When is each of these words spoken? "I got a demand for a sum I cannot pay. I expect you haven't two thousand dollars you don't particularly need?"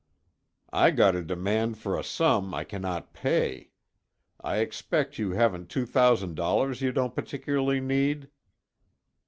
"I 0.73 0.89
got 0.89 1.15
a 1.15 1.21
demand 1.21 1.77
for 1.77 1.95
a 1.95 2.03
sum 2.03 2.55
I 2.55 2.63
cannot 2.63 3.13
pay. 3.13 3.69
I 4.43 4.57
expect 4.57 5.19
you 5.19 5.33
haven't 5.33 5.69
two 5.69 5.85
thousand 5.85 6.33
dollars 6.33 6.81
you 6.81 6.91
don't 6.91 7.13
particularly 7.13 7.81
need?" 7.81 8.27